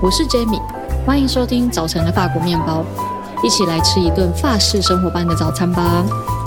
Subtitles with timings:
[0.00, 0.62] 我是 Jamie，
[1.04, 2.82] 欢迎收听早晨的法国面包，
[3.44, 6.37] 一起来吃一顿法式生活般的早餐吧。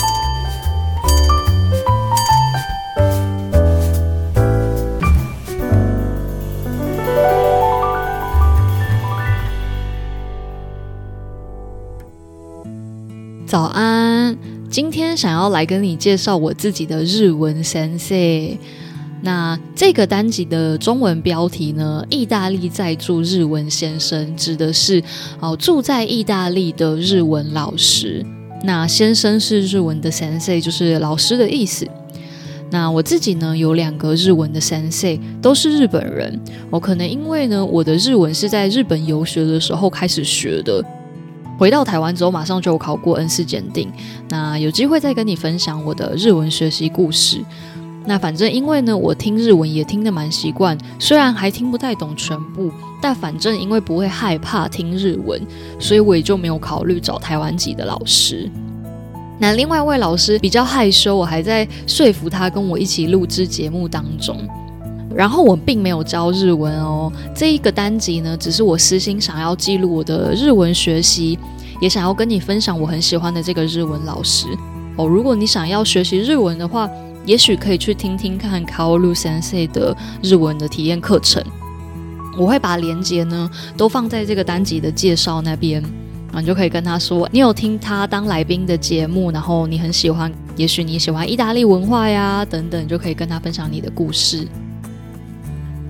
[15.16, 18.58] 想要来跟你介绍我自己的日文 sense。
[19.24, 22.04] 那这个单集的中文标题呢？
[22.10, 25.02] 意大利在住日文先生，指的是
[25.40, 28.26] 哦住在意大利的日文老师。
[28.64, 31.86] 那先生是日文的 sense，就是老师的意思。
[32.72, 36.40] 那我自己呢有两个日文的 sense，都是日本人。
[36.72, 40.84] 我可能因为呢，我的日文是在日本游学的时候开始学的。
[41.62, 43.88] 回到台湾之后，马上就有考过 N 四检定。
[44.30, 47.40] 那有机会再跟你分享我的日文学习故事。
[48.08, 55.40] 那反正因为呢，我听日文也听得蛮习惯，虽然还听不太懂全部，但反正因为不会害怕听日文，
[55.78, 58.50] 所以我也就没有考虑找台湾籍的老师。
[59.38, 64.36] 那另外一位老师比较害羞，我还在说服他跟我一起录制节目当中。
[65.16, 71.38] 然后我并没有教日文哦，这一个单集呢，只是我私心想要记录我的日文学习，
[71.82, 74.48] 也想要跟你分享我很喜欢的这个日文老师
[74.98, 75.06] 哦。
[75.06, 76.90] 如果你想要学习日文的话，
[77.26, 81.44] 也许可以去听听看 k a w a u Sensei 的日文的体验课程。
[82.38, 85.84] 我会把链接呢都放在这个单集的介绍那边，
[86.32, 94.48] 啊，你就可以跟他说你有听他当来宾的节目，然后你很喜欢，也许你喜欢意大利文化呀等等，就可以跟他分享你的故事。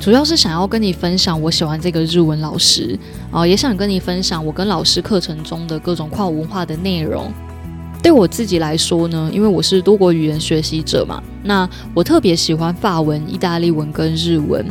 [0.02, 2.98] 主要是想要跟你分享我喜欢这个日文老师，
[3.30, 7.32] 啊，也想跟你分享我跟老师课程中的各种跨文化的内容。
[8.02, 14.66] 对我自己来说呢，因为我是多国语言学习者嘛，那我特别喜欢法文、意大利文跟日文，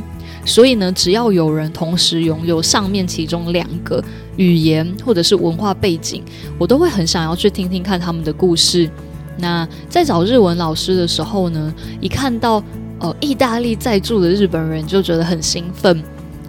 [0.45, 4.02] 所以呢，只要有人同时拥有上面其中两个
[4.35, 6.24] 语言或者是文化背景，
[6.58, 8.90] 我都会很想要去听听看他们的故事。
[9.39, 12.61] 那在找日文老师的时候呢，一看到。
[13.00, 16.02] 哦，意大利在住的日本人就觉得很兴奋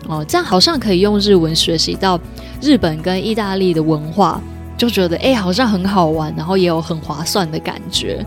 [0.08, 2.20] 哦，这样好像可以用日文学习到
[2.62, 4.42] 日本跟意大利的文化，
[4.78, 8.24] 就觉得哎，好像很好玩，然后也有很划算的感觉。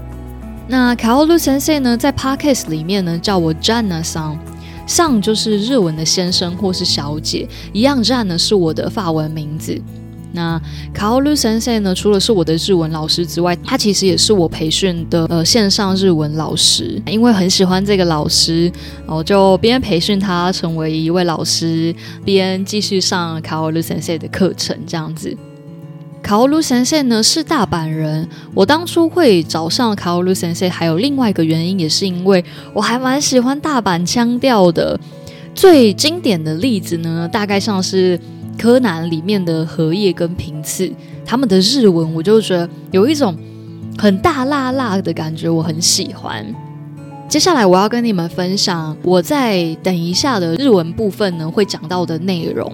[0.67, 4.39] 那卡奥路先 C 呢，在 p a r k e s 里面呢，叫我占呢桑，
[4.87, 9.79] 上就是日文的先生或是小姐，一样 n 呢是我的法文名字。
[10.35, 10.61] 那
[10.93, 11.95] 卡奥鲁先生呢？
[11.95, 17.01] 除了是我的日文老师之外，他其实也是我培训的呃线上日文老师。
[17.07, 18.71] 因为很喜欢这个老师，
[19.07, 24.77] 我就边培训他成为一位老师，边继续上卡奥鲁先生的课程。
[24.87, 25.37] 这样子，
[26.21, 28.29] 卡奥鲁先生呢是大阪人。
[28.55, 34.99] 我当初会找上卡奥鲁先生，还有另外一个原因，也是因为我还蛮喜欢大阪腔调的。
[35.55, 38.19] 最经典的例子呢，大概像是。
[38.59, 40.91] 柯南里面的荷叶跟平次，
[41.25, 43.35] 他们的日文我就觉得有一种
[43.99, 46.45] 很大辣辣的感觉，我很喜欢。
[47.29, 52.71] 接下来我要跟你们分享我在等一下的日文部分呢会讲到的内容。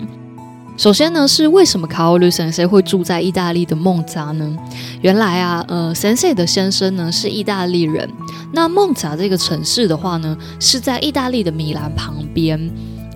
[0.76, 4.56] 首先呢是为什么卡奥尔先生会住在意大利的孟扎呢？
[5.02, 8.08] 原来啊，呃，先生的先生呢是意大利人。
[8.52, 12.70] 那孟扎这个城市的话呢是在意大利的米兰旁边。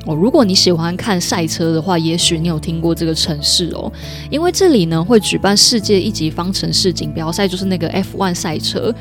[0.06, 3.90] 哦，如果你喜欢看赛车的话，也许你有听过这个城市哦，
[4.30, 8.94] 因为这里呢会举办世界一级方程式锦标赛，就是那个 F1 赛车。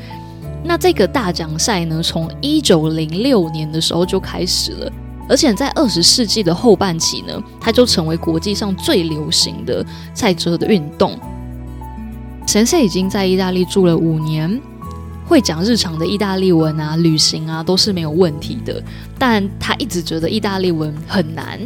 [0.66, 4.90] 那这个大奖赛呢，从一九零六年的时候就开始了，
[5.28, 9.84] 而且在二十世纪的后半期呢，它就成为国际上最流行的
[10.14, 11.18] 赛车的运动。
[12.46, 14.58] 神社已经在意大利住了五年。
[15.26, 18.82] 会讲日常的意大利文啊，旅行啊都是没有问题的，
[19.18, 21.58] 但他一直觉得意大利文很难。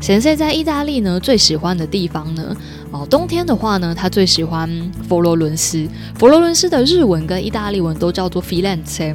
[0.00, 2.56] 贤在在意大利呢，最喜欢的地方呢，
[2.92, 4.70] 哦，冬天的话呢，他最喜欢
[5.08, 5.88] 佛罗伦斯。
[6.16, 9.14] 佛罗伦斯的日文跟意大利文都叫做 Firenze。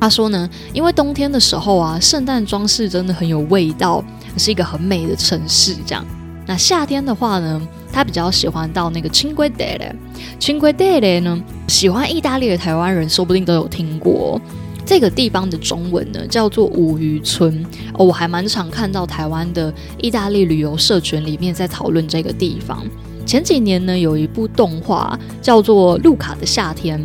[0.00, 4.02] 他说呢，因为冬天的时候啊，圣诞装饰真的很有味道，
[4.38, 5.76] 是一个很美的城市。
[5.86, 6.04] 这样，
[6.46, 7.60] 那夏天的话呢？
[7.92, 9.94] 他比较喜欢到那个青龟得嘞，
[10.40, 14.40] 青龟得嘞呢，喜欢意大利的台湾人说不定都有听过
[14.86, 17.64] 这个地方的中文呢，叫做五渔村。
[17.94, 22.82] 哦，我还蛮常看到台湾的意大利旅游社群里面在讨论这个地方。
[23.26, 26.98] 前几年呢，有一部动画叫做《路卡的夏天》，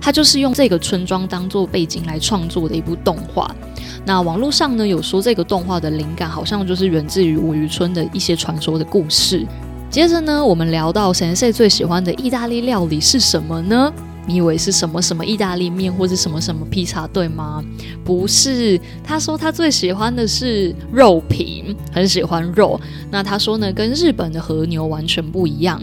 [0.00, 3.48] 它就是用这个村庄当做背景来创作的一部动画。
[4.04, 9.46] 那网络上呢，有说这个动画的灵感好像就是源自于五渔村的一些传说的故事。
[9.90, 13.92] 接着呢，我们聊到神社最喜欢的意大利料理是什么呢？
[14.24, 17.60] 你以为是什么什么意大利面或者什么什么披萨对吗？
[18.04, 22.80] 不是，他说他最喜欢的是肉品，很喜欢肉。
[23.10, 25.82] 那他说呢，跟日本的和牛完全不一样。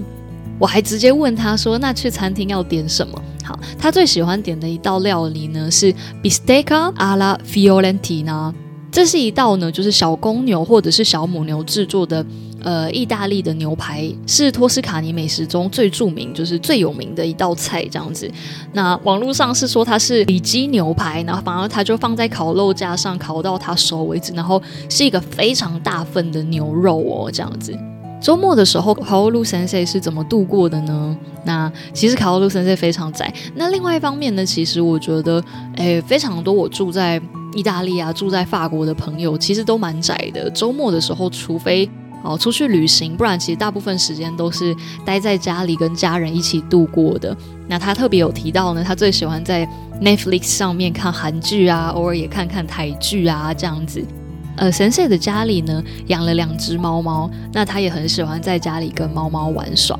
[0.57, 3.21] 我还直接问他说，那去餐厅要点什么？
[3.43, 5.93] 好，他最喜欢点的一道料理呢是
[6.23, 8.53] Bisteca alla Fiorentina，
[8.89, 12.25] 这是一道呢就是小公牛或者是小母牛制作的。
[12.63, 18.29] 呃，意大利的牛排是托斯卡尼美食中最著名，就是最有名的一道菜这样子。
[18.73, 27.77] 那网络上是说它是里脊牛排，然后反而它就放在烤肉架上烤到它熟为止，然后是一个非常大份的牛肉哦这样子。
[28.19, 31.15] 周末的时候，卡奥卢森塞是怎么度过的呢？
[31.45, 33.31] 那其实卡奥卢森塞非常窄。
[33.53, 35.41] 那另外一方面呢，其实我觉得，
[35.75, 37.21] 诶，非常多我住在
[37.53, 40.49] 意大利啊、住在法国的朋友，其实都蛮窄的。
[40.49, 41.87] 周末的时候，除非
[42.23, 44.75] 哦，出去旅行，不然其实大部分时间都是
[45.05, 47.35] 待在家里跟家人一起度过的。
[47.67, 49.67] 那他特别有提到呢，他最喜欢在
[50.01, 54.03] Netflix 上面看韩剧啊，偶尔也看看台剧啊这样子。
[54.55, 59.97] 呃，神社的家里呢养了两只猫猫，那他也很喜欢在家里跟猫猫玩耍。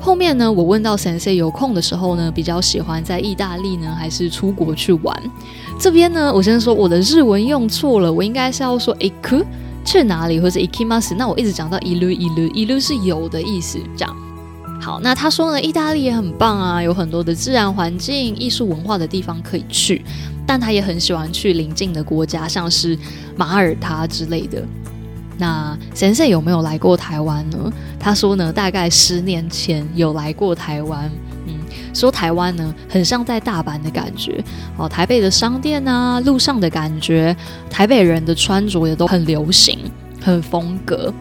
[0.00, 5.22] 后面呢，我问到神社有空的时候呢，比较喜欢在意大利呢，还是出国去玩？
[5.78, 9.44] 这边呢，我先说我的日文用错了，我应该是要说 i k u
[9.84, 14.14] 去哪里或者 i k i m a s 那我一直讲到 Ilu Ilu Ilu 是有的意思，这样。
[14.80, 20.02] 好，那他说呢，意大利也很棒啊，有很多的自然环境、艺术文化的地方可以去，
[20.46, 22.96] 但他也很喜欢去邻近的国家，像是
[23.36, 24.62] 马耳他之类的。
[25.36, 27.70] 那贤贤有没有来过台湾呢？
[27.98, 31.10] 他说呢，大概十年前有来过台湾。
[31.92, 34.42] 说台湾呢，很像在大阪的感觉
[34.76, 34.88] 哦。
[34.88, 37.34] 台北的商店啊，路上的感觉，
[37.68, 39.78] 台北人的穿着也都很流行，
[40.20, 41.12] 很风格。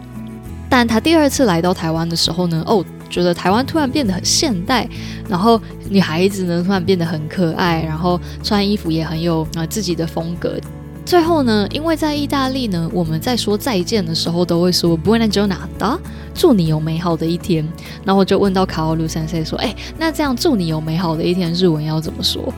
[0.70, 4.88] 但他第二次来到台湾的时候呢，哦，觉得台湾突然变得很现代，
[5.28, 10.60] 然后女孩子呢突然变得很可爱，然后穿衣服也很有啊自己的风格。
[11.10, 15.98] 最后呢，因为在意大利呢，我们在说再见的时候都会说 Buona giornata，
[16.36, 17.68] 祝你有美好的一天。
[18.06, 22.54] 然后我就问到卡奥卢先生说：“哎，那这样祝你有美好的一天日文要怎么说？”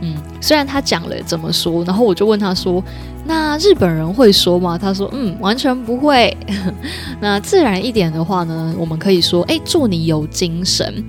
[0.00, 2.82] 嗯，虽然他讲了怎么说，然后我就问他说
[3.26, 6.34] ：“那日本人会说吗？”他说：“嗯，完全不会。
[7.20, 11.04] ”那自然一点的话呢，我们可以说：“哎，祝你有精神。”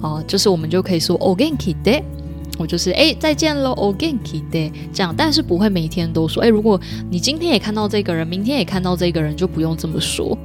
[0.00, 2.23] 哦，就是我们就可以说 o g n k i de。
[2.58, 4.70] 我就是哎，再见喽，お元気で。
[4.92, 6.42] 这样，但是不会每天都说。
[6.42, 6.80] 哎，如果
[7.10, 10.36] 你今天也看到这个人，明天也看到这个人，就不用这么说。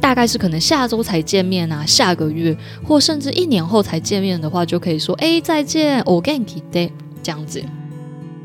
[0.00, 2.56] 大概是可能下周才见面啊，下个月，
[2.86, 6.90] 或甚至一年后才见面的话，就可以说哎，再见，お元気で。
[7.22, 7.62] 这样子。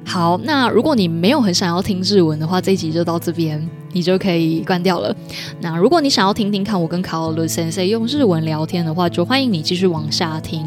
[0.06, 3.60] 好，那如果你没有很想要听日文的话，这集就到这边，
[3.94, 5.16] 你就可以关掉了。
[5.62, 10.64] 那如果你想要听听看我跟卡 a 伦先生用日文聊天的话，就欢迎你继续往下听。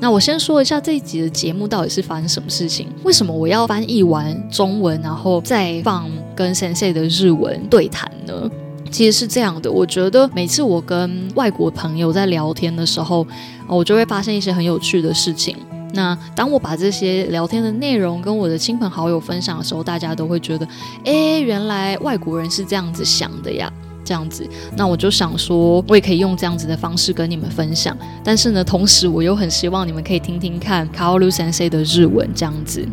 [0.00, 2.88] 那我先说一下这一集的节目到底是发生什么事情？
[3.04, 8.50] 为什么我要翻译完中文，然后再放跟 Sensei 的日文对谈呢？
[8.90, 13.24] 其实是这样的，我觉得每次我跟外国朋友在聊天的时候，
[13.68, 15.54] 我就会发现一些很有趣的事情。
[15.92, 20.66] 那当我把这些聊天的内容跟我的亲朋好友分享的时候，大家都会觉得，
[21.04, 23.70] 哎，原来外国人是这样子想的呀。
[24.10, 24.44] 这样子，
[24.76, 27.96] 那我就想说，我也可以用这样子的方式跟你们分享。
[28.24, 32.84] 但是呢，同时我又很希望你们可以听听看卡奥鲁先生的日文这样子。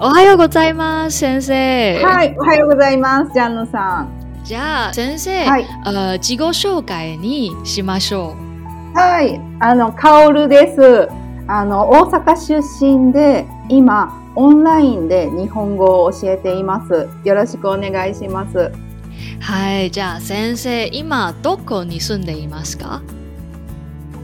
[0.00, 1.54] 哦，还有个在吗，先生？
[1.54, 2.02] 是。
[2.02, 2.08] 哦，
[2.46, 4.06] 还有个在吗，ジャンヌさん。
[4.42, 5.34] じゃ、先生。
[5.44, 5.64] 是。
[5.84, 8.30] 呃，自我紹介にしましょう。
[8.96, 9.38] 是。
[9.60, 11.06] あの、カオルです。
[11.46, 17.08] あの、大阪出身で、今オンラインで日本語を教えています。
[17.24, 18.70] よろしくお願いします。
[19.40, 23.02] はい、じゃあ先生、今どこに住んでいますか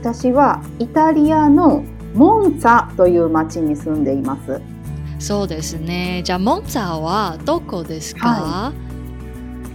[0.00, 1.84] 私はイタリアの
[2.14, 4.60] モンツァという町に住んでいます。
[5.18, 6.22] そうですね。
[6.24, 8.72] じゃあモンツァはどこですか、は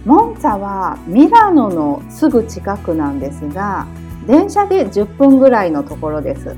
[0.04, 3.86] い、モンツァはミラノのすぐ近くなんですが、
[4.26, 6.54] 電車で10分ぐらいのところです。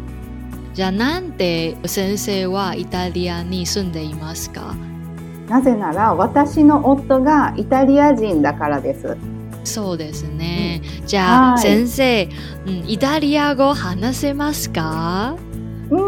[0.74, 4.74] じゃあなんで先生はイタリアに住んでいますか
[5.48, 9.16] なぜなら私の夫がイタリア人だからです。
[9.64, 10.80] そうですね。
[11.00, 12.28] うん、じゃあ、はい、先生、
[12.66, 15.36] うん、イタリア語話せますか？
[15.90, 15.98] うん、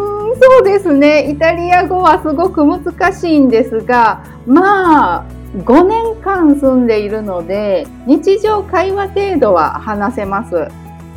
[0.40, 1.30] そうですね。
[1.30, 5.26] イタリア語はすごく難しいんですが、まあ
[5.58, 10.68] 5年間住んでいるので、日常会話程度は話せます。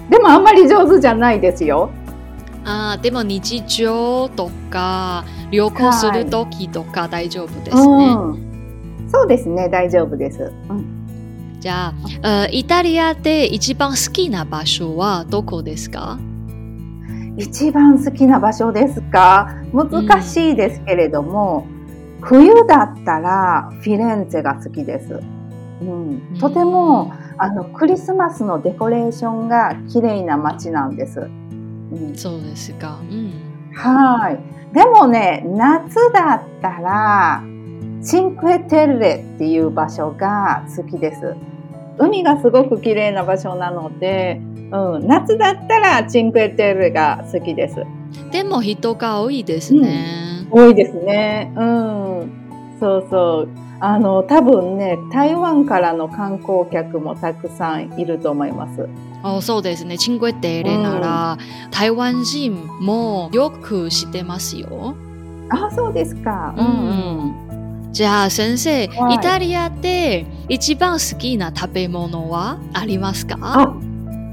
[0.10, 1.90] でもあんまり上手じゃないですよ。
[2.70, 8.18] あでも日常とか旅行する時とか大丈夫ですね、はいう
[9.06, 10.52] ん、そうですね、大丈夫です。
[10.70, 16.20] うん、じゃあ、イタリアで一番好きな場所はどこですか
[17.38, 21.68] 一番好きな場所ですか難しいですけれども、
[22.20, 25.22] うん、冬だったらフィレンツェが好きです。
[25.82, 31.22] うん、とても、あのクリスマスのデコレーションが綺麗な街なんです。
[31.22, 33.00] うん、そうですか。
[33.10, 33.32] うん、
[33.74, 34.57] はい。
[34.78, 37.42] でもね、夏だったら、
[38.04, 41.34] チンクエテルレっていう場所が好きです。
[41.98, 44.40] 海がすごく綺麗な場所なので、
[44.72, 47.78] うん、夏だったらチンクエテルレが好きです。
[48.32, 50.46] でも人が多いですね。
[50.52, 51.52] うん、多いですね。
[51.58, 52.76] うん。
[52.80, 53.67] そうそう。
[53.80, 58.90] あの、多分ね、台湾からの観光客もたくさんいると思います。
[59.24, 59.98] あそうですね。
[59.98, 61.38] チングエテレなら、
[61.70, 64.96] 台湾人もよく知ってますよ。
[65.50, 66.56] あ、そうですか。
[66.58, 68.90] うん、じゃあ先生、イ
[69.22, 73.76] タリアで一番好きな食べ物はありますか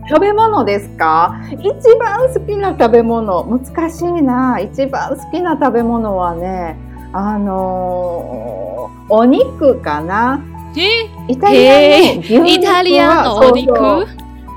[0.08, 1.62] 食べ物ですか一
[1.98, 6.76] 番好きな食べ物難しいな一番好きな食べ物はね
[7.16, 10.42] あのー、お肉かな。
[10.76, 14.06] えイタリアの牛肉は、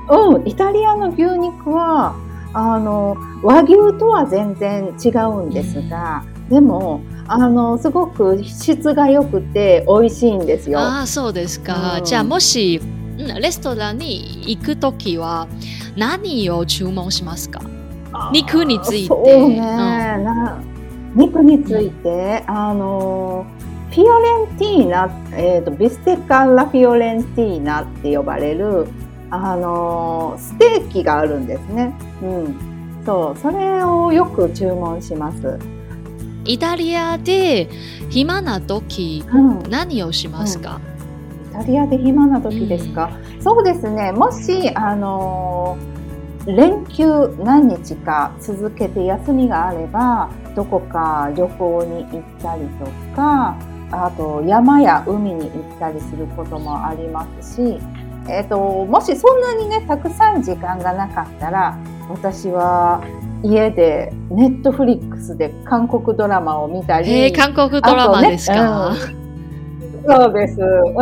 [0.09, 2.15] うん、イタリアの牛肉は、
[2.55, 10.79] あの、和牛とは全然違うんですが、でも、あの、すごく質が良くて美味しいんですよ。
[10.79, 11.99] ああ、そうですか。
[11.99, 12.81] うん、じゃあ、もし、
[13.39, 15.47] レストランに行くときは、
[15.95, 17.61] 何を注文しますか
[18.33, 19.07] 肉について。
[19.09, 19.59] そうね、
[20.57, 20.76] うん
[21.15, 23.45] 肉について、あの
[23.91, 28.87] フィオレンティーナ、えーと、ビステッカラフィオレンティーナって呼ばれる
[29.29, 32.59] あのステーキがあるんですね、うん、
[33.05, 35.57] そうそれをよく注文します
[36.45, 37.67] イタリアで
[38.09, 39.37] 暇な時、う
[39.67, 40.79] ん、何をしますか、
[41.53, 45.77] うん、イタリアで暇な時ですか、うん、そうですねもしあの
[46.45, 47.05] 連休
[47.43, 52.85] 何日か続けて休みがあればどこか旅行に行ったりと
[53.15, 53.55] か
[53.91, 57.61] あと山や海に行ったりすることもありますし、
[58.27, 61.77] えーと、ともしそんなにねたくさん時間がなかったら
[62.09, 63.03] 私は
[63.43, 70.99] 家でネットフリックスで韓国ドラマを見たり、えー、韓国ドラマですか、ねうん、そうです、うんうん、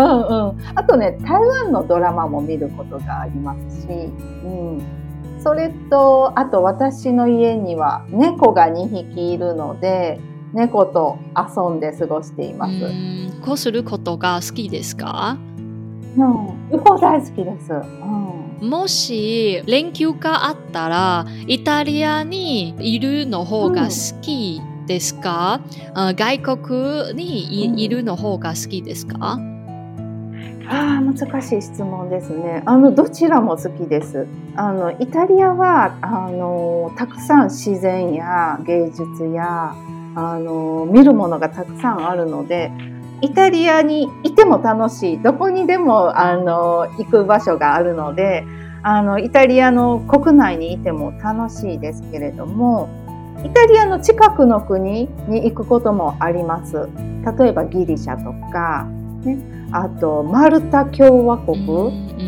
[0.76, 3.94] あとね台湾のドラマも見ることがありますし、う
[4.76, 4.82] ん、
[5.46, 10.20] それと、あと私の家には猫が2匹いるので、
[10.54, 12.74] 猫と遊んで過ごしています。
[13.46, 15.38] こうすることが好きですか
[16.18, 16.24] う
[16.78, 17.72] ん、大好きです。
[17.72, 25.62] うん、もし連休があったら、イタリアにいるの方が好きですか、
[25.94, 29.38] うん、外国にいうん、いるの方が好きですか
[30.68, 32.64] あ難しい質問ですね。
[32.66, 34.28] あのどちらも好きです。
[34.56, 39.02] あのイタリアはあのたくさん自然や芸術
[39.34, 39.76] や
[40.16, 42.72] あの見るものがたくさんあるので、
[43.22, 45.22] イタリアにいても楽しい。
[45.22, 48.44] どこにでもあの行く場所があるので、
[48.82, 52.90] あのイタリアの国内にいても楽しいですけれども、
[53.46, 56.88] イタリアの近くの国に行くこともあります。
[57.40, 58.88] 例えばギリシャとか。
[59.26, 59.40] ね、
[59.72, 61.56] あとマルタ共和国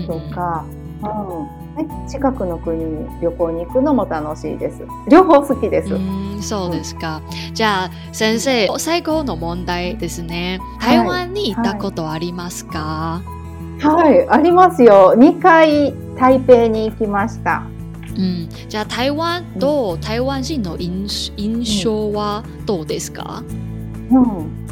[0.08, 0.66] とか、
[1.04, 4.82] うん、うん、近くの国に旅行に行くのも楽しいです。
[5.10, 5.94] 両方好きです。
[5.94, 6.00] う
[6.42, 7.22] そうですか。
[7.54, 10.60] じゃあ先生、最後の問題ですね。
[10.82, 13.22] 台湾に行ったことありますか、
[13.80, 15.14] はい、はい、ありますよ。
[15.16, 17.64] 2回台北に行きました。
[18.16, 23.44] うん、じゃあ台湾と台湾人の印象はどうですか、
[24.10, 24.67] うん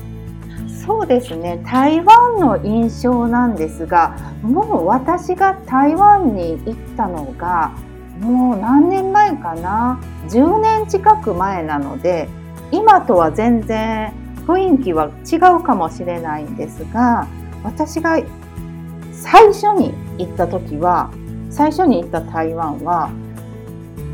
[1.06, 7.72] そうですね台湾の印象なんですがもう私が台湾に行ったのが
[8.20, 12.28] もう何年前かな10年近く前なので
[12.72, 14.14] 今とは全然
[14.48, 17.28] 雰囲気は違うかもしれないんですが
[17.64, 18.18] 私が
[19.14, 21.12] 最初に行った時は
[21.52, 23.12] 最初に行った台湾は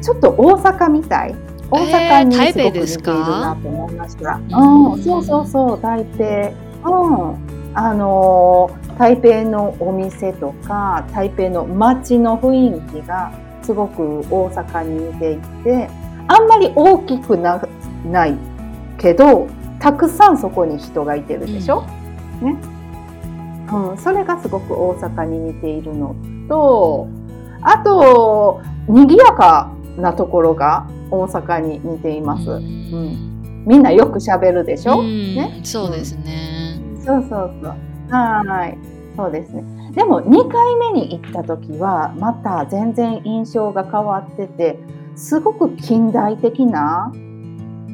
[0.01, 1.35] ちょっと大阪みたい
[1.69, 4.41] 大阪にすごく似ているなと思いました。
[4.49, 6.51] えー、うん、そうそうそう台北
[6.85, 13.31] うん、あの台北のお店とか台北の街の雰囲気が
[13.63, 15.89] すごく大阪に似ていて
[16.27, 17.61] あんまり大きくな
[18.09, 18.35] ない
[18.97, 19.47] けど
[19.79, 21.83] たくさんそこに人がいてるでしょ、
[22.41, 22.57] うん、ね
[23.73, 26.13] うん、それがすごく大阪に似ているの
[26.49, 27.07] と
[27.61, 28.59] あと
[28.89, 32.49] 賑やかなところが大阪に似ています。
[32.49, 35.59] うん、みんなよく喋るでしょ、うん、ね。
[35.63, 36.60] そうですね。
[37.05, 37.75] そうそうそう。
[38.09, 38.77] はい。
[39.17, 39.63] そうですね。
[39.93, 44.77] でも2回目に行った時はまた全然印象が変わってて
[45.17, 47.11] すごく近代的な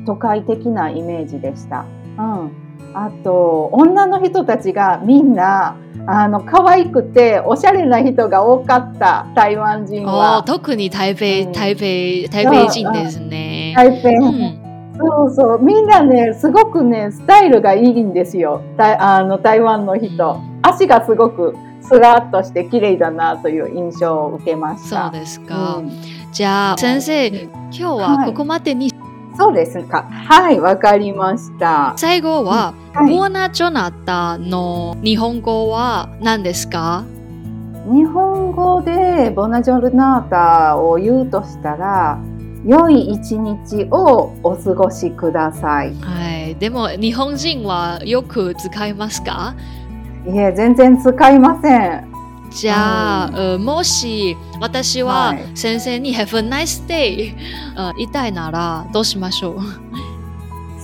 [0.05, 1.85] 都会的なイメージでした。
[2.17, 2.51] うん、
[2.93, 10.43] あと女の人たちがみんなあの可愛くておしゃれな人が多かった台湾人は。
[10.45, 13.73] 特に台北、うん、台北台北人ですね。
[13.75, 14.66] 台北、うん
[14.99, 18.61] そうそう、みんなね、すごくね、スタイルがいいんですよ。
[18.79, 25.11] あの台湾の人、足がすごくスラッとして綺麗だなという印象を受けました。
[25.11, 25.75] そうですか。
[25.77, 25.91] うん、
[26.33, 28.91] じゃあ先生、今日はここまでに、
[29.37, 30.03] そうですか。
[30.03, 31.93] はい、わかりました。
[31.95, 37.05] 最後は、はい、モーナ・ジョナタの日本語は何ですか？
[37.85, 42.19] 日本語でボナジョルナータを言うとしたら。
[42.67, 45.93] 良い一日をお過ごしください。
[46.01, 49.55] はい、でも日本人はよく使いますか
[50.29, 52.07] いえ、全然使いません。
[52.51, 57.35] じゃあ、うん、もし私は先生に Have a nice day、い、
[57.99, 59.59] 言いたいならどうしましょう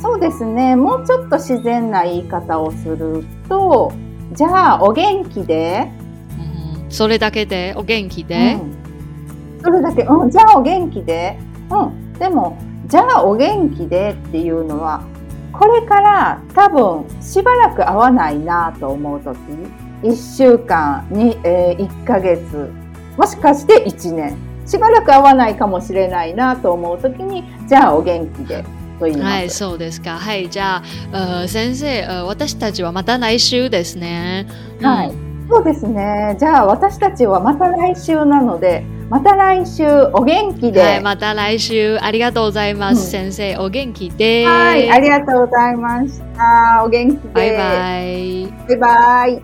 [0.01, 3.91] そうですね、もうちょっと自然な言い方をすると、
[4.31, 5.89] じゃあお元気で、
[6.85, 11.37] うん、それだけでお元気で、うん、それだけ、うん、じゃあお元気で
[11.81, 15.03] うん、でもじゃあお元気でっていうのは
[15.51, 19.35] これから多分しばらく会わないなと思う時
[20.03, 22.71] 1週間に、えー、1ヶ月
[23.17, 28.63] もしかして1年しばらく会わないかもしれないなと思う時にじゃあお元気で
[28.99, 30.17] はい、そうですか。
[30.17, 34.47] はい、じゃあ、先生、私たちはまた来週ですね。
[34.81, 35.09] はい。
[35.09, 36.35] うんそうですね。
[36.39, 40.81] じゃあ私たちはまた来週なので、また来週お元気で。
[40.81, 43.03] はい、また来週ありがとうございます。
[43.17, 44.45] うん、先生、お元気で。
[44.45, 46.83] はい、ありがとうございました。
[46.85, 47.29] お元気で。
[47.33, 48.45] バイバイ。
[48.67, 49.41] バイバイ。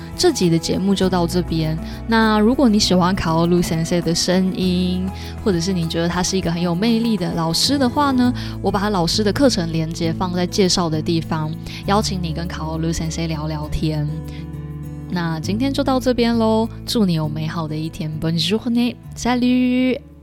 [0.00, 0.05] 好。
[0.16, 1.76] 这集的节目就到这边。
[2.08, 5.06] 那如果你喜欢卡奥卢先生的声音，
[5.44, 8.32] 或者是你觉得他是一个很有魅力的老师的话呢，
[8.62, 11.52] 我把老师的课程连接放在介绍的地方，
[11.86, 14.08] 邀请你跟卡奥卢先生聊聊天。
[15.10, 20.15] 那今天就到这边喽，祝你有美好的一天，Bonjour，Ciao。